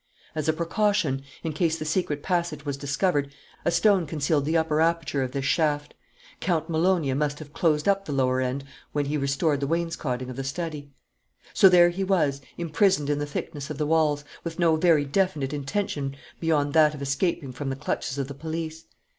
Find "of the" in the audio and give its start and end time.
10.27-10.43, 13.69-13.85, 18.17-18.33